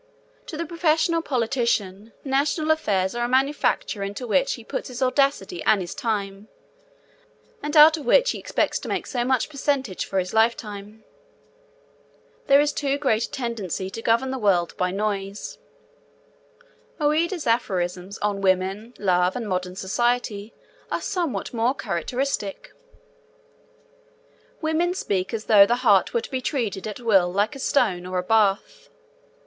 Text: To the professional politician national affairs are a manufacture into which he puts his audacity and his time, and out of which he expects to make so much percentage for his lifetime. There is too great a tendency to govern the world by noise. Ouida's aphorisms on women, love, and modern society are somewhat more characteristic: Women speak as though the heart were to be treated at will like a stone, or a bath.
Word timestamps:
To 0.47 0.57
the 0.57 0.65
professional 0.65 1.21
politician 1.21 2.11
national 2.23 2.71
affairs 2.71 3.13
are 3.13 3.23
a 3.25 3.29
manufacture 3.29 4.01
into 4.01 4.25
which 4.25 4.53
he 4.53 4.63
puts 4.63 4.87
his 4.87 4.99
audacity 4.99 5.61
and 5.61 5.79
his 5.79 5.93
time, 5.93 6.47
and 7.61 7.77
out 7.77 7.97
of 7.97 8.05
which 8.07 8.31
he 8.31 8.39
expects 8.39 8.79
to 8.79 8.87
make 8.87 9.05
so 9.05 9.23
much 9.23 9.47
percentage 9.47 10.05
for 10.05 10.17
his 10.17 10.33
lifetime. 10.33 11.03
There 12.47 12.59
is 12.59 12.73
too 12.73 12.97
great 12.97 13.25
a 13.25 13.29
tendency 13.29 13.91
to 13.91 14.01
govern 14.01 14.31
the 14.31 14.39
world 14.39 14.75
by 14.75 14.89
noise. 14.89 15.59
Ouida's 16.99 17.45
aphorisms 17.45 18.17
on 18.23 18.41
women, 18.41 18.95
love, 18.97 19.35
and 19.35 19.47
modern 19.47 19.75
society 19.75 20.51
are 20.89 20.99
somewhat 20.99 21.53
more 21.53 21.75
characteristic: 21.75 22.71
Women 24.61 24.95
speak 24.95 25.31
as 25.31 25.45
though 25.45 25.67
the 25.67 25.85
heart 25.85 26.11
were 26.11 26.21
to 26.21 26.31
be 26.31 26.41
treated 26.41 26.87
at 26.87 26.99
will 27.01 27.31
like 27.31 27.55
a 27.55 27.59
stone, 27.59 28.07
or 28.07 28.17
a 28.17 28.23
bath. 28.23 28.89